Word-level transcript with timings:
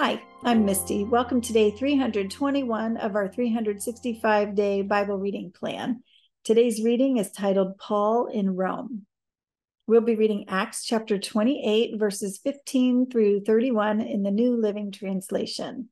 Hi, 0.00 0.22
I'm 0.44 0.64
Misty. 0.64 1.02
Welcome 1.02 1.40
to 1.40 1.52
day 1.52 1.72
321 1.72 2.98
of 2.98 3.16
our 3.16 3.26
365 3.26 4.54
day 4.54 4.82
Bible 4.82 5.18
reading 5.18 5.50
plan. 5.50 6.04
Today's 6.44 6.84
reading 6.84 7.16
is 7.16 7.32
titled 7.32 7.78
Paul 7.78 8.28
in 8.28 8.54
Rome. 8.54 9.06
We'll 9.88 10.02
be 10.02 10.14
reading 10.14 10.44
Acts 10.46 10.84
chapter 10.84 11.18
28, 11.18 11.98
verses 11.98 12.38
15 12.44 13.10
through 13.10 13.40
31 13.40 14.00
in 14.00 14.22
the 14.22 14.30
New 14.30 14.54
Living 14.54 14.92
Translation. 14.92 15.88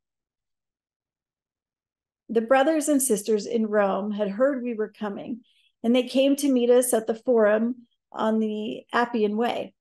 The 2.28 2.42
brothers 2.42 2.86
and 2.86 3.02
sisters 3.02 3.44
in 3.44 3.66
Rome 3.66 4.12
had 4.12 4.28
heard 4.28 4.62
we 4.62 4.74
were 4.74 4.92
coming, 4.96 5.40
and 5.82 5.96
they 5.96 6.04
came 6.04 6.36
to 6.36 6.52
meet 6.52 6.70
us 6.70 6.94
at 6.94 7.08
the 7.08 7.16
Forum 7.16 7.88
on 8.12 8.38
the 8.38 8.84
Appian 8.92 9.36
Way. 9.36 9.74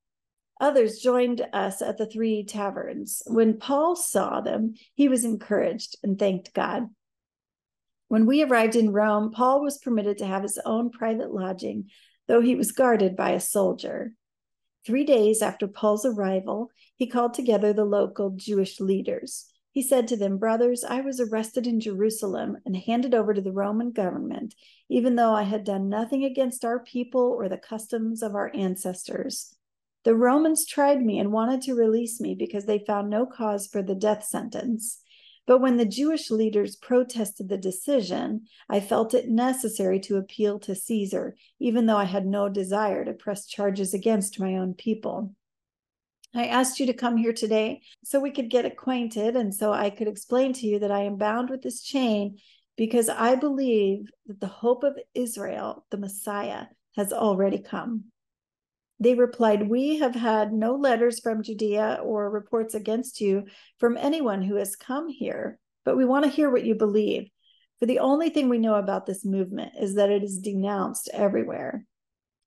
Others 0.59 0.99
joined 0.99 1.45
us 1.51 1.81
at 1.81 1.97
the 1.97 2.05
three 2.05 2.43
taverns. 2.43 3.21
When 3.27 3.57
Paul 3.57 3.95
saw 3.95 4.41
them, 4.41 4.75
he 4.93 5.09
was 5.09 5.25
encouraged 5.25 5.97
and 6.01 6.17
thanked 6.17 6.53
God. 6.53 6.89
When 8.07 8.25
we 8.25 8.43
arrived 8.43 8.75
in 8.75 8.93
Rome, 8.93 9.31
Paul 9.31 9.61
was 9.61 9.77
permitted 9.77 10.17
to 10.19 10.25
have 10.25 10.43
his 10.43 10.59
own 10.63 10.91
private 10.91 11.33
lodging, 11.33 11.89
though 12.27 12.41
he 12.41 12.55
was 12.55 12.71
guarded 12.71 13.15
by 13.15 13.31
a 13.31 13.39
soldier. 13.39 14.13
Three 14.85 15.03
days 15.03 15.41
after 15.41 15.67
Paul's 15.67 16.05
arrival, 16.05 16.69
he 16.95 17.07
called 17.07 17.33
together 17.33 17.73
the 17.73 17.83
local 17.83 18.29
Jewish 18.29 18.79
leaders. 18.79 19.47
He 19.71 19.81
said 19.81 20.07
to 20.07 20.15
them, 20.15 20.37
Brothers, 20.37 20.83
I 20.85 21.01
was 21.01 21.19
arrested 21.19 21.67
in 21.67 21.81
Jerusalem 21.81 22.57
and 22.65 22.77
handed 22.77 23.13
over 23.13 23.33
to 23.33 23.41
the 23.41 23.51
Roman 23.51 23.91
government, 23.91 24.53
even 24.87 25.15
though 25.15 25.33
I 25.33 25.43
had 25.43 25.65
done 25.65 25.89
nothing 25.89 26.23
against 26.23 26.63
our 26.63 26.79
people 26.79 27.35
or 27.37 27.49
the 27.49 27.57
customs 27.57 28.21
of 28.21 28.35
our 28.35 28.51
ancestors. 28.55 29.54
The 30.05 30.15
Romans 30.15 30.67
tried 30.67 31.03
me 31.03 31.17
and 31.17 31.31
wanted 31.31 31.63
to 31.63 31.73
release 31.73 32.21
me 32.21 32.35
because 32.35 32.65
they 32.65 32.77
found 32.77 33.09
no 33.09 33.25
cause 33.25 33.65
for 33.65 33.81
the 33.81 33.95
death 33.95 34.23
sentence. 34.23 35.01
But 35.47 35.61
when 35.61 35.77
the 35.77 35.85
Jewish 35.85 36.29
leaders 36.29 36.75
protested 36.75 37.49
the 37.49 37.57
decision, 37.57 38.43
I 38.69 38.79
felt 38.79 39.15
it 39.15 39.29
necessary 39.29 39.99
to 40.01 40.17
appeal 40.17 40.59
to 40.59 40.75
Caesar, 40.75 41.35
even 41.59 41.87
though 41.87 41.97
I 41.97 42.05
had 42.05 42.27
no 42.27 42.49
desire 42.49 43.03
to 43.03 43.13
press 43.13 43.47
charges 43.47 43.95
against 43.95 44.39
my 44.39 44.57
own 44.57 44.75
people. 44.75 45.33
I 46.35 46.47
asked 46.47 46.79
you 46.79 46.85
to 46.85 46.93
come 46.93 47.17
here 47.17 47.33
today 47.33 47.81
so 48.03 48.19
we 48.19 48.31
could 48.31 48.49
get 48.49 48.65
acquainted 48.65 49.35
and 49.35 49.55
so 49.55 49.73
I 49.73 49.89
could 49.89 50.07
explain 50.07 50.53
to 50.53 50.67
you 50.67 50.79
that 50.79 50.91
I 50.91 51.01
am 51.01 51.15
bound 51.15 51.49
with 51.49 51.63
this 51.63 51.81
chain 51.81 52.37
because 52.77 53.09
I 53.09 53.35
believe 53.35 54.09
that 54.27 54.39
the 54.39 54.47
hope 54.47 54.83
of 54.83 54.99
Israel, 55.15 55.85
the 55.89 55.97
Messiah, 55.97 56.65
has 56.95 57.11
already 57.11 57.57
come. 57.59 58.05
They 58.99 59.13
replied, 59.13 59.69
We 59.69 59.99
have 59.99 60.15
had 60.15 60.53
no 60.53 60.75
letters 60.75 61.19
from 61.19 61.43
Judea 61.43 61.99
or 62.01 62.29
reports 62.29 62.73
against 62.73 63.19
you 63.19 63.45
from 63.77 63.97
anyone 63.97 64.41
who 64.41 64.55
has 64.55 64.75
come 64.75 65.09
here, 65.09 65.59
but 65.83 65.97
we 65.97 66.05
want 66.05 66.25
to 66.25 66.31
hear 66.31 66.49
what 66.49 66.65
you 66.65 66.75
believe. 66.75 67.29
For 67.79 67.85
the 67.85 67.99
only 67.99 68.29
thing 68.29 68.47
we 68.47 68.57
know 68.57 68.75
about 68.75 69.05
this 69.05 69.25
movement 69.25 69.73
is 69.79 69.95
that 69.95 70.09
it 70.09 70.23
is 70.23 70.39
denounced 70.39 71.09
everywhere. 71.13 71.85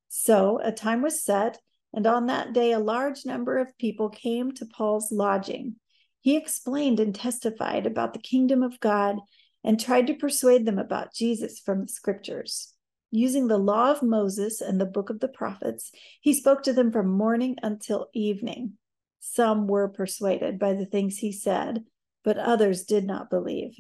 So 0.09 0.59
a 0.63 0.73
time 0.73 1.03
was 1.03 1.23
set, 1.23 1.59
and 1.93 2.07
on 2.07 2.27
that 2.27 2.55
day, 2.55 2.73
a 2.73 2.79
large 2.79 3.27
number 3.27 3.59
of 3.59 3.77
people 3.77 4.09
came 4.09 4.53
to 4.53 4.67
Paul's 4.67 5.13
lodging. 5.13 5.77
He 6.21 6.37
explained 6.37 6.99
and 6.99 7.15
testified 7.15 7.87
about 7.87 8.15
the 8.15 8.19
kingdom 8.19 8.63
of 8.63 8.81
God 8.81 9.19
and 9.63 9.79
tried 9.79 10.07
to 10.07 10.15
persuade 10.15 10.65
them 10.65 10.79
about 10.79 11.15
Jesus 11.15 11.61
from 11.61 11.83
the 11.83 11.89
scriptures. 11.89 12.73
Using 13.11 13.49
the 13.49 13.59
law 13.59 13.91
of 13.91 14.03
Moses 14.03 14.61
and 14.61 14.81
the 14.81 14.87
book 14.87 15.09
of 15.09 15.21
the 15.21 15.29
prophets, 15.29 15.91
he 16.21 16.35
spoke 16.35 16.63
to 16.65 16.73
them 16.73 16.93
from 16.93 17.09
morning 17.09 17.57
until 17.63 18.09
evening. 18.13 18.75
Some 19.19 19.67
were 19.67 19.89
persuaded 19.89 20.59
by 20.59 20.75
the 20.75 20.87
things 20.87 21.19
he 21.19 21.33
said, 21.33 21.85
but 22.23 22.37
others 22.37 22.85
did 22.85 23.07
not 23.07 23.31
believe. 23.31 23.79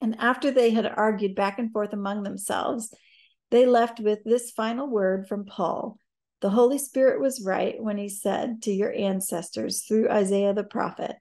And 0.00 0.16
after 0.18 0.50
they 0.50 0.70
had 0.70 0.86
argued 0.86 1.34
back 1.34 1.58
and 1.58 1.72
forth 1.72 1.92
among 1.92 2.22
themselves, 2.22 2.92
they 3.50 3.66
left 3.66 4.00
with 4.00 4.24
this 4.24 4.50
final 4.50 4.88
word 4.88 5.28
from 5.28 5.44
Paul 5.44 5.96
The 6.40 6.50
Holy 6.50 6.78
Spirit 6.78 7.20
was 7.20 7.44
right 7.44 7.80
when 7.80 7.98
he 7.98 8.08
said 8.08 8.62
to 8.62 8.72
your 8.72 8.92
ancestors 8.92 9.84
through 9.84 10.10
Isaiah 10.10 10.52
the 10.52 10.64
prophet, 10.64 11.16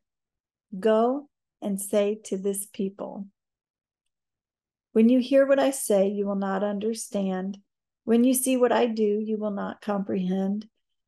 Go 0.77 1.29
and 1.61 1.79
say 1.79 2.19
to 2.25 2.37
this 2.37 2.65
people, 2.73 3.27
when 4.93 5.09
you 5.09 5.19
hear 5.19 5.45
what 5.45 5.59
I 5.59 5.71
say, 5.71 6.07
you 6.07 6.25
will 6.25 6.35
not 6.35 6.63
understand. 6.63 7.59
When 8.03 8.23
you 8.23 8.33
see 8.33 8.57
what 8.57 8.71
I 8.71 8.87
do, 8.87 9.03
you 9.03 9.37
will 9.37 9.51
not 9.51 9.81
comprehend. 9.81 10.67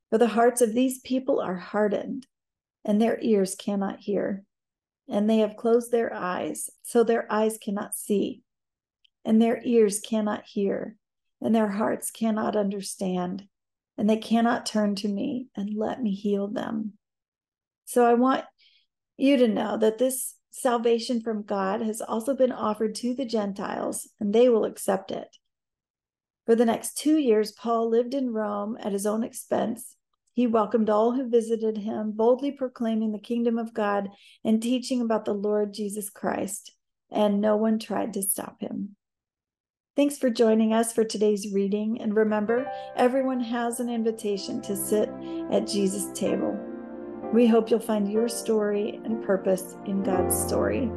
For 0.10 0.18
the 0.18 0.28
hearts 0.28 0.62
of 0.62 0.74
these 0.74 1.00
people 1.00 1.40
are 1.40 1.56
hardened, 1.56 2.28
and 2.86 3.02
their 3.02 3.18
ears 3.22 3.56
cannot 3.56 4.00
hear. 4.00 4.44
And 5.10 5.30
they 5.30 5.40
have 5.40 5.58
closed 5.58 5.92
their 5.92 6.14
eyes, 6.14 6.70
so 6.84 7.04
their 7.04 7.30
eyes 7.32 7.58
cannot 7.58 7.96
see, 7.96 8.42
and 9.26 9.42
their 9.42 9.62
ears 9.64 10.00
cannot 10.00 10.46
hear, 10.46 10.96
and 11.42 11.54
their 11.54 11.70
hearts 11.70 12.10
cannot 12.10 12.56
understand, 12.56 13.48
and 13.98 14.10
they 14.10 14.18
cannot 14.18 14.66
turn 14.66 14.96
to 14.96 15.08
me 15.08 15.48
and 15.56 15.76
let 15.76 16.02
me 16.02 16.12
heal 16.12 16.48
them. 16.48 16.94
So 17.86 18.06
I 18.06 18.14
want 18.14 18.46
you 19.18 19.38
to 19.38 19.48
know 19.48 19.78
that 19.78 19.98
this 19.98 20.36
salvation 20.54 21.20
from 21.20 21.42
God 21.42 21.82
has 21.82 22.00
also 22.00 22.36
been 22.36 22.52
offered 22.52 22.94
to 22.96 23.16
the 23.16 23.26
Gentiles, 23.26 24.08
and 24.20 24.34
they 24.34 24.50
will 24.50 24.66
accept 24.66 25.12
it. 25.12 25.36
For 26.46 26.56
the 26.56 26.66
next 26.66 26.96
two 26.96 27.18
years, 27.18 27.52
Paul 27.52 27.90
lived 27.90 28.14
in 28.14 28.34
Rome 28.34 28.78
at 28.80 28.94
his 28.94 29.06
own 29.06 29.24
expense. 29.24 29.96
He 30.34 30.46
welcomed 30.46 30.90
all 30.90 31.14
who 31.14 31.28
visited 31.28 31.80
him, 31.80 32.12
boldly 32.12 32.52
proclaiming 32.52 33.12
the 33.12 33.20
kingdom 33.20 33.58
of 33.58 33.74
God 33.74 34.10
and 34.44 34.62
teaching 34.62 35.02
about 35.02 35.26
the 35.26 35.34
Lord 35.34 35.74
Jesus 35.74 36.10
Christ, 36.10 36.76
and 37.12 37.42
no 37.42 37.56
one 37.56 37.80
tried 37.80 38.14
to 38.14 38.22
stop 38.22 38.62
him. 38.62 38.96
Thanks 39.96 40.18
for 40.18 40.30
joining 40.30 40.72
us 40.72 40.94
for 40.94 41.04
today's 41.04 41.52
reading, 41.52 42.00
and 42.00 42.16
remember, 42.16 42.72
everyone 42.96 43.40
has 43.40 43.80
an 43.80 43.90
invitation 43.90 44.62
to 44.62 44.76
sit 44.76 45.10
at 45.52 45.68
Jesus' 45.68 46.12
table. 46.14 46.73
We 47.34 47.48
hope 47.48 47.72
you'll 47.72 47.80
find 47.80 48.12
your 48.12 48.30
story 48.30 49.02
and 49.06 49.26
purpose 49.26 49.76
in 49.88 50.04
God's 50.04 50.40
story. 50.40 50.92